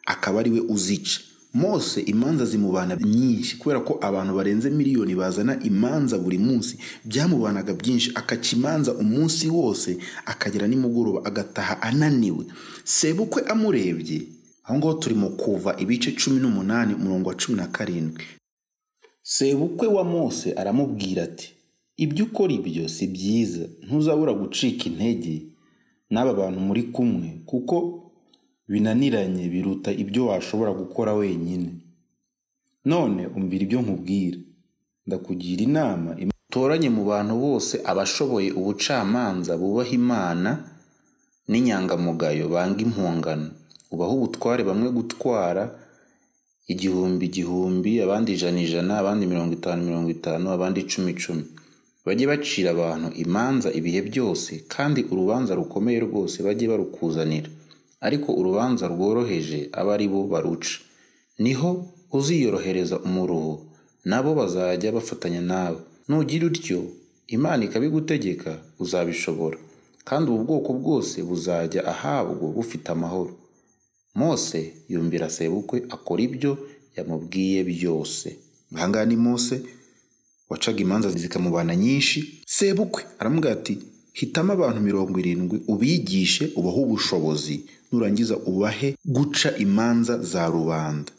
akaba 0.06 0.40
ari 0.40 0.50
we 0.52 0.60
uzica. 0.64 1.27
Mose 1.54 2.02
imanza 2.02 2.46
zimubana 2.46 2.96
nyinshi 2.96 3.58
kubera 3.58 3.80
ko 3.80 3.98
abantu 4.02 4.36
barenze 4.36 4.70
miliyoni 4.70 5.16
bazana 5.16 5.60
imanza 5.64 6.18
buri 6.18 6.38
munsi 6.38 6.78
byamubanaga 7.06 7.74
byinshi 7.74 8.12
akaca 8.16 8.56
imanza 8.56 8.94
umunsi 8.94 9.48
wose 9.50 9.98
akagera 10.26 10.68
nimugoroba 10.68 11.26
agataha 11.26 11.82
ananiwe. 11.82 12.46
Sebukwe 12.84 13.42
amurebye 13.48 14.22
aho 14.64 14.78
ngaho 14.78 14.94
turi 14.94 15.16
mu 15.16 15.30
kuva 15.30 15.76
ibice 15.80 16.12
cumi 16.12 16.40
n'umunani 16.40 16.94
umurongo 16.94 17.30
wa 17.30 17.36
cumi 17.36 17.58
na 17.58 17.68
karindwi. 17.68 18.24
Sebukwe 19.24 19.88
wa 19.88 20.04
mose 20.04 20.54
aramubwira 20.54 21.24
ati 21.24 21.54
ibyo 21.98 22.26
ukora 22.26 22.54
ibyo 22.54 22.88
si 22.90 23.08
byiza 23.08 23.66
ntuzabura 23.84 24.34
gucika 24.34 24.86
intege 24.86 25.42
n'aba 26.12 26.34
bantu 26.34 26.60
muri 26.60 26.84
kumwe 26.84 27.42
kuko 27.46 27.76
binaniranye 28.70 29.44
biruta 29.54 29.90
ibyo 30.04 30.22
washobora 30.30 30.72
gukora 30.82 31.12
wenyine. 31.14 31.70
None 32.92 33.22
umvira 33.38 33.64
ibyo 33.68 33.80
nkubwira. 33.82 34.38
Ndakugira 35.08 35.62
inama 35.70 36.10
utoranye 36.50 36.90
mu 36.98 37.04
bantu 37.12 37.34
bose 37.46 37.76
abashoboye 37.92 38.50
ubucamanza 38.60 39.52
bubaha 39.62 39.92
imana 40.02 40.50
n'inyangamugayo 41.50 42.46
banga 42.54 42.82
impungano 42.88 43.50
ubaho 43.94 44.14
ubutware 44.20 44.62
bamwe 44.70 44.90
gutwara 44.98 45.64
igihumbi 46.74 47.24
igihumbi 47.32 47.92
abandi 48.06 48.30
ijana 48.36 48.60
ijana 48.66 48.92
abandi 49.02 49.24
mirongo 49.32 49.52
itanu 49.60 49.80
mirongo 49.88 50.10
itanu 50.18 50.46
abandi 50.52 50.78
icumi 50.84 51.12
icumi 51.16 51.44
bajye 52.06 52.26
bacira 52.32 52.70
abantu 52.76 53.08
imanza 53.24 53.70
ibihe 53.80 54.02
byose 54.10 54.52
kandi 54.74 55.00
urubanza 55.12 55.52
rukomeye 55.60 56.00
rwose 56.08 56.38
bajye 56.46 56.66
barukuzanira. 56.72 57.50
Ariko 58.02 58.34
urubanza 58.34 58.88
rworoheje 58.88 59.70
abe 59.72 59.92
ari 59.94 60.08
bo 60.08 60.24
baruca. 60.28 60.80
Niho 61.40 61.86
uziyorohereza 62.12 63.00
umuruho 63.00 63.66
nabo 64.06 64.36
bazajya 64.36 64.92
bafatanya 64.92 65.42
nawe. 65.42 65.78
Nugira 66.08 66.46
utyo 66.48 66.80
imana 67.28 67.66
ikabigutegeka 67.66 68.52
uzabishobora. 68.80 69.58
Kandi 70.08 70.32
ubu 70.32 70.44
bwoko 70.44 70.74
bwose 70.74 71.24
buzajya 71.24 71.82
ahabwo 71.86 72.48
bufite 72.56 72.88
amahoro. 72.92 73.34
Mose 74.16 74.74
yumvira 74.90 75.30
sebukwe 75.30 75.84
akora 75.90 76.22
ibyo 76.24 76.58
yamubwiye 76.96 77.64
byose. 77.64 78.38
Ahangaha 78.76 79.06
ni 79.06 79.16
mose 79.16 79.62
wacaga 80.50 80.80
imanza 80.82 81.10
zikamubana 81.12 81.76
nyinshi. 81.76 82.42
Sebukwe 82.48 83.04
aramubwira 83.20 83.54
ati 83.54 83.78
hitamo 84.14 84.54
abantu 84.54 84.80
mirongo 84.82 85.20
irindwi 85.20 85.58
ubigishe 85.68 86.52
ubahe 86.56 86.80
ubushobozi. 86.82 87.66
Nurangiza 87.92 88.38
ubahe 88.38 88.96
guca 89.06 89.50
imanza 89.58 90.18
za 90.24 90.48
rubanda. 90.48 91.12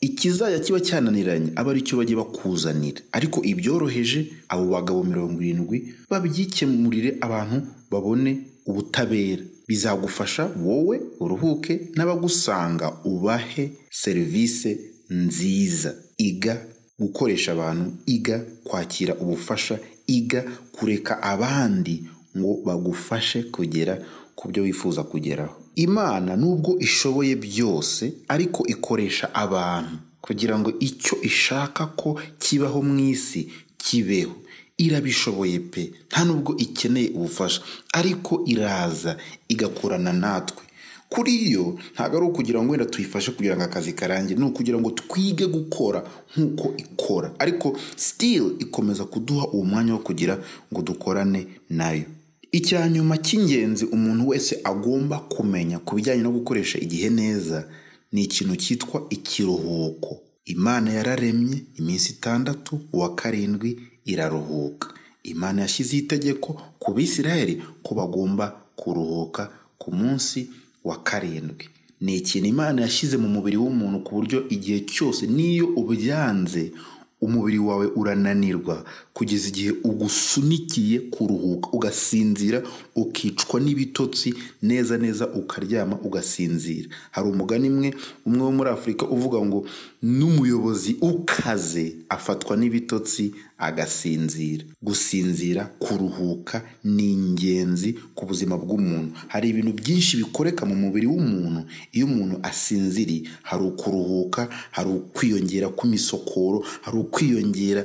Ikizajya 0.00 0.58
kiba 0.58 0.80
cyananiranye 0.80 1.52
aba 1.56 1.70
ari 1.70 1.82
cyo 1.82 1.96
bajye 1.98 2.16
bakuzanira. 2.16 3.00
Ariko 3.12 3.38
ibyoroheje 3.44 4.32
abo 4.48 4.64
bagabo 4.74 5.04
mirongo 5.04 5.38
irindwi 5.42 5.94
babyikemurire 6.10 7.16
abantu 7.20 7.62
babone 7.90 8.30
ubutabera. 8.66 9.42
Bizagufasha 9.68 10.50
wowe 10.64 11.00
uruhuke 11.20 11.94
n'abagusanga 11.96 12.92
ubahe 13.04 13.70
serivisi 13.90 14.70
nziza. 15.10 15.94
Iga 16.18 16.66
gukoresha 16.98 17.52
abantu 17.52 17.92
iga 18.06 18.42
kwakira 18.64 19.14
ubufasha 19.14 19.78
iga 20.06 20.42
kureka 20.72 21.22
abandi 21.22 22.04
ngo 22.38 22.62
bagufashe 22.66 23.42
kugera 23.54 24.02
ku 24.34 24.48
byo 24.48 24.62
wifuza 24.62 25.02
kugeraho. 25.02 25.61
Imana 25.74 26.36
nubwo 26.36 26.76
ishoboye 26.78 27.36
byose 27.36 28.12
ariko 28.28 28.66
ikoresha 28.66 29.34
abantu 29.34 29.96
kugira 30.20 30.58
ngo 30.58 30.72
icyo 30.80 31.18
ishaka 31.22 31.86
ko 31.86 32.20
kibaho 32.38 32.82
mu 32.82 32.98
isi 33.10 33.48
kibeho. 33.78 34.32
Irabishoboye 34.78 35.58
pe 35.60 35.92
nta 36.08 36.24
nubwo 36.24 36.56
ikeneye 36.56 37.10
ubufasha 37.14 37.60
ariko 37.92 38.42
iraza 38.46 39.16
igakorana 39.48 40.12
natwe. 40.12 40.62
Kuri 41.08 41.52
yo 41.52 41.76
ntabwo 41.94 42.16
ari 42.16 42.26
ukugira 42.26 42.62
ngo 42.62 42.70
wenda 42.72 42.86
tuyifashe 42.86 43.30
kugira 43.30 43.56
ngo 43.56 43.64
akazi 43.64 43.92
karangire 43.92 44.38
ni 44.40 44.44
ukugira 44.46 44.78
ngo 44.80 44.90
twige 44.90 45.46
gukora 45.46 46.02
nk'uko 46.36 46.74
ikora. 46.76 47.30
Ariko 47.38 47.76
sitili 47.96 48.56
ikomeza 48.58 49.04
kuduha 49.04 49.46
uwo 49.52 49.64
mwanya 49.64 49.92
wo 49.92 49.98
kugira 49.98 50.38
ngo 50.72 50.82
dukorane 50.82 51.46
na 51.70 51.90
yo. 51.92 52.04
Icya 52.52 52.88
nyuma 52.88 53.16
cy'ingenzi 53.18 53.84
umuntu 53.84 54.28
wese 54.28 54.60
agomba 54.64 55.18
kumenya 55.18 55.78
ku 55.78 55.96
bijyanye 55.96 56.22
no 56.22 56.30
gukoresha 56.32 56.78
igihe 56.78 57.10
neza 57.10 57.68
ni 58.12 58.22
ikintu 58.24 58.56
cyitwa 58.56 59.06
ikiruhuko. 59.10 60.20
Imana 60.44 60.92
yararemye 60.92 61.58
iminsi 61.78 62.12
itandatu 62.12 62.80
uwa 62.92 63.14
karindwi 63.14 63.78
iraruhuka. 64.04 64.88
Imana 65.22 65.62
yashyizeho 65.62 66.02
itegeko 66.04 66.60
ku 66.78 66.92
bisirayeli 66.94 67.62
ko 67.82 67.94
bagomba 67.94 68.46
kuruhuka 68.76 69.50
ku 69.78 69.88
munsi 69.94 70.50
wa 70.84 70.96
karindwi. 71.02 71.64
Ni 72.00 72.16
ikintu 72.16 72.48
imana 72.48 72.82
yashyize 72.82 73.16
mu 73.16 73.28
mubiri 73.28 73.56
w'umuntu 73.56 73.98
ku 74.04 74.10
buryo 74.18 74.38
igihe 74.50 74.80
cyose 74.84 75.26
n'iyo 75.26 75.66
ubyanze 75.80 76.72
umubiri 77.22 77.58
wawe 77.58 77.86
urananirwa. 77.96 78.84
Kugeza 79.14 79.48
igihe 79.48 79.70
ugusunikiye 79.84 81.00
kuruhuka 81.00 81.68
ugasinzira 81.72 82.62
ukicwa 82.96 83.60
n'ibitotsi 83.60 84.34
neza 84.62 84.98
neza 84.98 85.28
ukaryama 85.28 85.96
ugasinzira. 86.04 86.88
Hari 87.10 87.28
umugani 87.28 87.66
imwe 87.66 87.94
umwe 88.26 88.42
wo 88.44 88.52
muri 88.52 88.70
afurika 88.70 89.06
uvuga 89.06 89.38
ngo 89.46 89.66
n'umuyobozi 90.02 90.96
ukaze 91.00 91.96
afatwa 92.08 92.56
n'ibitotsi 92.56 93.32
agasinzira. 93.58 94.64
Gusinzira 94.82 95.64
kuruhuka 95.78 96.62
ni 96.84 97.12
ingenzi 97.12 97.92
ku 98.14 98.26
buzima 98.26 98.58
bw'umuntu. 98.58 99.14
Hari 99.28 99.48
ibintu 99.48 99.72
byinshi 99.72 100.16
bikoreka 100.16 100.66
mu 100.66 100.74
mubiri 100.74 101.06
w'umuntu. 101.06 101.64
Iyo 101.92 102.06
umuntu 102.06 102.36
asinziriye 102.42 103.22
hari 103.42 103.62
ukuruhuka 103.64 104.48
hari 104.70 104.90
ukwiyongera 104.90 105.68
kw'imisokoro 105.70 106.64
hari 106.82 106.96
ukwiyongera 106.98 107.84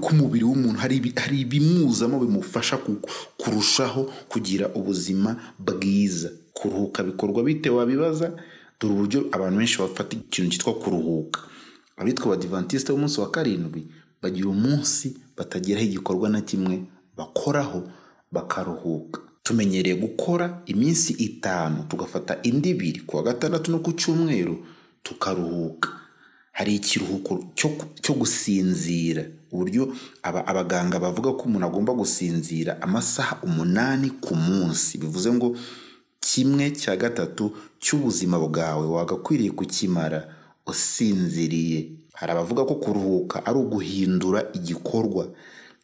k'umubiri 0.00 0.44
w'umuntu. 0.44 0.78
Hari 0.80 0.96
ibimuzamo 1.44 2.16
bimufasha 2.24 2.78
kurushaho 3.36 4.08
kugira 4.28 4.68
ubuzima 4.74 5.36
bwiza. 5.58 6.30
Kuruhuka 6.52 7.02
bikorwa 7.02 7.42
bite? 7.44 7.70
Wabibaza? 7.70 8.32
Dore 8.82 8.94
uburyo 8.94 9.20
abantu 9.32 9.58
benshi 9.58 9.78
bafata 9.78 10.16
ikintu 10.16 10.50
cyitwa 10.50 10.74
kuruhuka. 10.74 11.40
Abitwa 11.96 12.26
abadivantisite 12.34 12.90
b'umunsi 12.92 13.20
wa 13.20 13.30
karindwi 13.30 13.86
bagira 14.22 14.48
umunsi 14.50 15.16
batageraho 15.36 15.86
igikorwa 15.86 16.28
na 16.28 16.40
kimwe 16.40 16.82
bakoraho 17.16 17.86
bakaruhuka. 18.32 19.20
Tumenyereye 19.42 19.94
gukora 19.96 20.62
iminsi 20.66 21.12
itanu 21.12 21.84
tugafata 21.88 22.42
indi 22.42 22.70
ibiri 22.70 23.00
ku 23.06 23.16
wa 23.16 23.22
gatandatu 23.22 23.70
no 23.70 23.78
ku 23.78 23.92
cyumweru 23.92 24.66
tukaruhuka. 25.02 25.88
Hari 26.52 26.74
ikiruhuko 26.76 27.52
cyo 28.02 28.14
gusinzira 28.14 29.24
uburyo 29.52 29.94
abaganga 30.22 31.00
bavuga 31.00 31.32
ko 31.32 31.42
umuntu 31.48 31.66
agomba 31.66 31.92
gusinzira 31.94 32.76
amasaha 32.82 33.38
umunani 33.42 34.10
ku 34.20 34.34
munsi. 34.34 34.98
Bivuze 34.98 35.32
ngo 35.32 35.56
kimwe 36.20 36.70
cya 36.70 36.96
gatatu 36.96 37.52
cy'ubuzima 37.82 38.38
bwawe 38.38 38.86
wagakwiriye 38.86 39.50
kukimara 39.50 40.20
usinziriye. 40.66 41.90
Hari 42.14 42.32
abavuga 42.32 42.64
ko 42.64 42.74
kuruhuka 42.78 43.46
ari 43.46 43.58
uguhindura 43.58 44.40
igikorwa. 44.54 45.28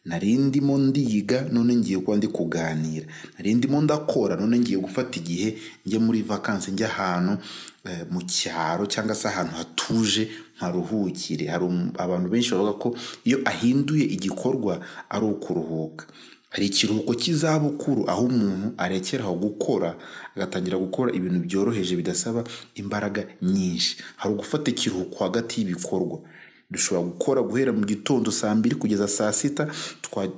Nari 0.05 0.37
ndimo 0.37 0.77
ndiga 0.77 1.41
none 1.51 1.75
ngiye 1.75 1.99
kuba 1.99 2.17
ndi 2.17 2.27
kuganira. 2.27 3.05
Nari 3.37 3.53
ndimo 3.53 3.81
ndakora 3.81 4.35
none 4.39 4.59
ngiye 4.59 4.77
gufata 4.79 5.19
igihe 5.19 5.57
njya 5.85 5.99
muri 5.99 6.21
vakansi 6.21 6.71
njya 6.71 6.87
ahantu 6.87 7.37
mu 8.11 8.21
cyaro 8.23 8.85
cyangwa 8.85 9.15
se 9.15 9.27
ahantu 9.27 9.53
hatuje 9.55 10.29
nkaruhukire 10.57 11.47
hari 11.47 11.65
abantu 11.97 12.29
benshi 12.29 12.51
bavuga 12.51 12.73
ko 12.79 12.95
iyo 13.23 13.37
ahinduye 13.45 14.03
igikorwa 14.05 14.79
ari 15.09 15.25
ukuruhuka. 15.25 16.05
Hari 16.49 16.65
ikiruhuko 16.65 17.13
cy'izabukuru 17.15 18.09
aho 18.09 18.23
umuntu 18.25 18.67
arekeraho 18.77 19.33
gukora 19.35 19.95
agatangira 20.35 20.77
gukora 20.77 21.13
ibintu 21.13 21.39
byoroheje 21.45 21.95
bidasaba 21.95 22.43
imbaraga 22.75 23.21
nyinshi. 23.41 23.97
Hari 24.17 24.33
ugufata 24.33 24.71
ikiruhuko 24.71 25.23
hagati 25.23 25.61
y'ibikorwa. 25.61 26.19
Dushobora 26.71 27.07
gukora 27.07 27.41
guhera 27.41 27.73
mu 27.73 27.81
gitondo 27.85 28.31
saa 28.31 28.55
mbiri 28.55 28.75
kugeza 28.75 29.07
saa 29.07 29.33
sita 29.33 29.67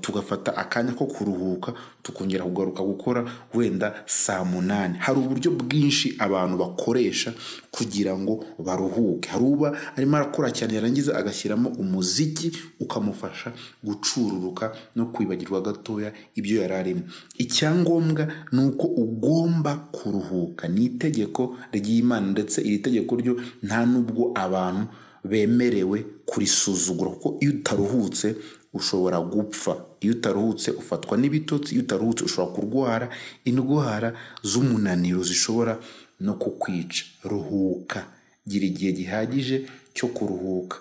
tugafata 0.01 0.55
akanya 0.57 0.93
ko 0.93 1.05
kuruhuka 1.05 1.73
tukongera 2.03 2.43
kugaruka 2.45 2.83
gukora 2.83 3.25
wenda 3.53 4.03
saa 4.05 4.43
munani. 4.45 4.95
Hari 4.99 5.19
uburyo 5.19 5.51
bwinshi 5.51 6.15
abantu 6.19 6.57
bakoresha 6.57 7.33
kugira 7.71 8.17
ngo 8.17 8.45
baruhuke. 8.59 9.29
Hari 9.29 9.43
uba 9.43 9.77
arimo 9.97 10.17
arakora 10.17 10.51
cyane 10.51 10.73
yarangiza 10.75 11.15
agashyiramo 11.17 11.69
umuziki 11.69 12.51
ukamufasha 12.79 13.51
gucururuka 13.83 14.71
no 14.95 15.05
kwibagirwa 15.11 15.61
gatoya 15.61 16.13
ibyo 16.35 16.61
yari 16.61 16.73
arimo. 16.73 17.01
Icyangombwa 17.37 18.27
ni 18.51 18.65
uko 18.65 18.87
ugomba 18.87 19.75
kuruhuka. 19.91 20.67
Ni 20.67 20.85
itegeko 20.85 21.57
ry'imana 21.73 22.27
ndetse 22.31 22.61
iri 22.61 22.79
tegeko 22.79 23.15
ryo 23.15 23.35
nta 23.63 23.85
n'ubwo 23.85 24.31
abantu 24.35 24.87
bemerewe 25.23 26.05
kurisuzugura 26.25 27.11
kuko 27.11 27.37
iyo 27.41 27.51
utaruhutse 27.51 28.35
ushobora 28.73 29.19
gupfa. 29.21 29.85
Iyo 30.01 30.13
utaruhutse 30.13 30.71
ufatwa 30.71 31.17
n'ibitotsi 31.17 31.73
iyo 31.75 31.83
utaruhutse 31.83 32.23
ushobora 32.25 32.53
kurwara. 32.55 33.09
Indwara 33.45 34.13
z'umunaniro 34.43 35.23
zishobora 35.23 35.79
no 36.19 36.33
kukwica. 36.33 37.03
Ruhuka. 37.23 38.07
Gira 38.47 38.65
igihe 38.65 38.91
gihagije 38.91 39.65
cyo 39.93 40.07
kuruhuka. 40.07 40.77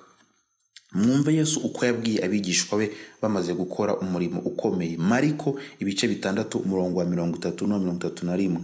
Mwumve 0.93 1.35
yesu 1.35 1.61
uko 1.61 1.87
yabwiye 1.87 2.25
abigishwa 2.25 2.79
be 2.79 2.91
bamaze 3.23 3.55
gukora 3.55 3.97
umurimo 3.97 4.41
ukomeye. 4.41 4.97
Mariko 4.97 5.59
ibice 5.79 6.09
bitandatu 6.09 6.59
umurongo 6.59 6.99
wa 6.99 7.05
mirongo 7.05 7.37
itatu 7.37 7.67
na 7.67 7.79
mirongo 7.79 7.99
itatu 7.99 8.27
na 8.27 8.37
rimwe. 8.37 8.63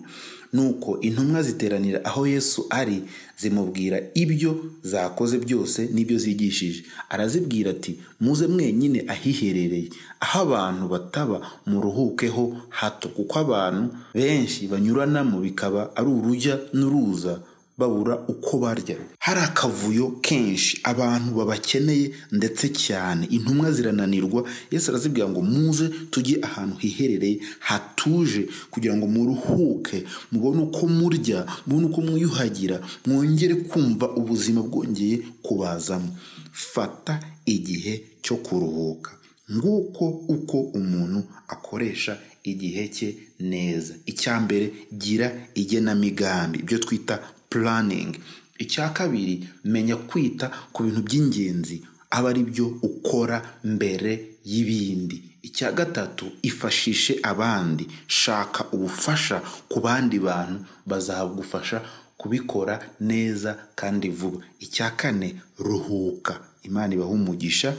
Nuko 0.57 0.91
intumwa 1.01 1.43
ziteranira 1.43 1.99
aho 2.09 2.27
yesu 2.27 2.67
ari 2.71 3.03
zimubwira 3.41 3.97
ibyo 4.15 4.53
zakoze 4.83 5.37
byose 5.39 5.81
n'ibyo 5.95 6.19
zigishije. 6.19 6.81
Arazibwira 7.13 7.71
ati 7.77 7.93
muze 8.21 8.47
mwenyine 8.47 9.05
ahiherereye. 9.09 9.89
Aho 10.21 10.39
abantu 10.47 10.85
bataba 10.89 11.37
muruhukeho 11.67 12.45
hato 12.69 13.09
kuko 13.09 13.35
abantu 13.45 13.85
benshi 14.15 14.67
banyuranamo 14.73 15.41
bikaba 15.45 15.81
ari 15.97 16.09
urujya 16.11 16.55
n'uruza. 16.73 17.41
Babura 17.79 18.19
uko 18.29 18.59
barya. 18.59 18.97
Hari 19.19 19.41
akavuyo 19.41 20.11
kenshi 20.23 20.81
abantu 20.83 21.35
babakeneye 21.35 22.11
ndetse 22.33 22.69
cyane. 22.69 23.27
Intumwa 23.31 23.73
zirananirwa. 23.73 24.45
Yesu 24.71 24.91
arazibwira 24.91 25.29
ngo 25.29 25.43
muze 25.43 25.89
tujye 26.11 26.39
ahantu 26.43 26.77
hiherereye 26.77 27.41
hatuje 27.59 28.49
kugira 28.71 28.97
ngo 28.97 29.07
muruhuke 29.07 30.05
mubone 30.33 30.63
uko 30.63 30.87
murya 30.89 31.47
mubone 31.67 31.87
uko 31.87 32.01
mwiyuhagira 32.01 32.81
mwongere 33.07 33.55
kumva 33.55 34.11
ubuzima 34.17 34.63
bwongeye 34.63 35.19
kubazamo. 35.43 36.17
Fata 36.53 37.21
igihe 37.47 38.03
cyo 38.23 38.37
kuruhuka. 38.37 39.11
Nguko 39.53 40.09
uko 40.09 40.61
umuntu 40.61 41.23
akoresha 41.49 42.19
igihe 42.45 42.89
cye 42.89 43.15
neza. 43.41 43.95
Icya 44.07 44.41
mbere 44.41 44.73
gira 44.99 45.33
igenamigambi. 45.55 46.59
Ibyo 46.59 46.79
twita 46.79 47.21
puraningi 47.61 48.21
icya 48.59 48.89
kabiri 48.89 49.49
menya 49.65 49.97
kwita 49.97 50.51
ku 50.73 50.83
bintu 50.85 51.01
by'ingenzi 51.03 51.83
aba 52.11 52.31
ari 52.31 52.43
byo 52.45 52.67
ukora 52.83 53.43
mbere 53.65 54.13
y'ibindi. 54.45 55.23
Icya 55.43 55.73
gatatu 55.73 56.27
ifashishe 56.43 57.19
abandi. 57.23 57.87
Shaka 58.07 58.65
ubufasha 58.73 59.43
ku 59.69 59.81
bandi 59.81 60.19
bantu 60.19 60.65
bazagufasha 60.87 61.83
kubikora 62.17 62.81
neza 63.01 63.57
kandi 63.75 64.09
vuba. 64.09 64.39
Icya 64.61 64.91
kane 64.97 65.35
ruhuka. 65.59 66.41
Imana 66.63 66.95
ibaha 66.95 67.11
umugisha. 67.11 67.75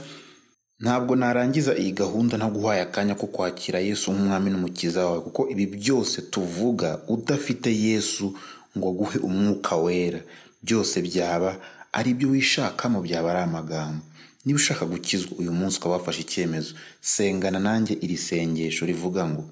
Ntabwo 0.80 1.16
narangiza 1.16 1.74
iyi 1.78 1.92
gahunda 1.92 2.36
ntaguhaye 2.36 2.82
akanya 2.82 3.14
ko 3.14 3.26
kwakira 3.26 3.80
yesu 3.80 4.12
nk'umwami 4.12 4.50
n'umukiza 4.50 5.04
wawe 5.06 5.20
kuko 5.20 5.48
ibi 5.50 5.66
byose 5.66 6.22
tuvuga 6.30 7.00
udafite 7.08 7.66
yesu 7.74 8.34
ngo 8.78 8.88
aguhe 8.94 9.18
umwuka 9.28 9.76
wera. 9.76 10.20
Byose 10.62 11.02
byaba 11.02 11.50
ari 11.92 12.10
ibyo 12.14 12.28
wishakamo 12.30 12.98
byaba 13.06 13.28
ari 13.32 13.40
amagambo. 13.48 14.02
Niba 14.44 14.56
ushaka 14.56 14.86
gukizwa 14.86 15.32
uyu 15.38 15.52
munsi 15.52 15.78
ukaba 15.78 15.94
wafashe 15.98 16.20
icyemezo. 16.22 16.74
Sengana 17.00 17.58
nanjye 17.58 17.94
iri 18.04 18.16
sengesho 18.16 18.86
rivuga 18.86 19.22
ngo 19.28 19.44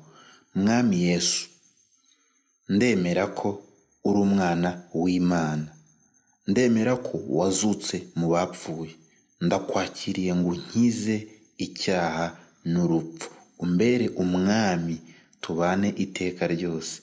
mwami 0.55 0.97
yesu 1.11 1.49
ndemera 2.69 3.27
ko 3.27 3.49
uri 4.05 4.19
umwana 4.27 4.83
w'imana. 4.95 5.69
Ndemera 6.47 6.97
ko 6.97 7.19
wazutse 7.39 7.97
mu 8.19 8.27
bapfuye. 8.35 8.95
Ndakwakiriye 9.41 10.35
ngo 10.35 10.49
unkize 10.49 11.17
icyaha 11.59 12.27
n'urupfu. 12.65 13.31
Umbere 13.59 14.09
umwami 14.23 14.97
tubane 15.41 15.89
iteka 16.05 16.47
ryose. 16.47 16.95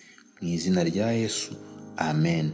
Mu 0.42 0.48
izina 0.56 0.82
rya 0.84 1.12
yesu 1.12 1.52
amen. 1.98 2.52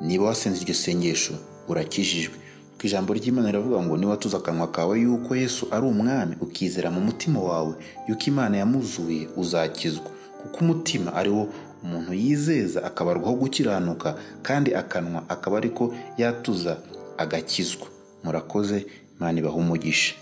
Niba 0.00 0.24
wasenze 0.24 0.62
iryo 0.62 0.74
sengesho 0.74 1.34
urakijijwe. 1.68 2.34
Kuko 2.72 2.86
ijambo 2.86 3.14
ry'imana 3.14 3.48
riravuga 3.50 3.82
ngo 3.82 3.96
niba 3.96 4.16
tuzi 4.16 4.36
akanwa 4.36 4.66
kawe 4.70 5.00
yuko 5.00 5.36
yesu 5.36 5.66
ari 5.70 5.86
umwami 5.86 6.36
ukizera 6.40 6.90
mu 6.90 7.00
mutima 7.00 7.40
wawe 7.40 7.74
yuko 8.08 8.22
imana 8.26 8.56
yamuzuye 8.56 9.28
uzakizwa. 9.36 10.04
Kuko 10.42 10.58
umutima 10.64 11.14
ari 11.14 11.30
wo 11.30 11.48
umuntu 11.84 12.14
yizeza 12.14 12.84
akabarwaho 12.84 13.34
gukiranuka 13.34 14.14
kandi 14.42 14.74
akanwa 14.74 15.22
akaba 15.28 15.56
ariko 15.58 15.94
yatuza 16.18 16.76
agakizwa. 17.18 17.86
Murakoze 18.24 18.86
imana 19.18 19.38
ibaha 19.38 19.54
umugisha. 19.56 20.14